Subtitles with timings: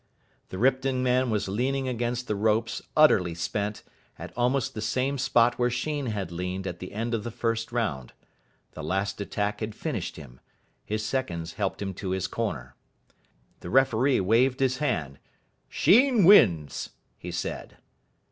[0.49, 3.83] The Ripton man was leaning against the ropes, utterly spent,
[4.17, 7.71] at almost the same spot where Sheen had leaned at the end of the first
[7.71, 8.11] round.
[8.71, 10.39] The last attack had finished him.
[10.83, 12.73] His seconds helped him to his corner.
[13.59, 15.19] The referee waved his hand.
[15.69, 16.89] "Sheen wins,"
[17.19, 17.77] he said.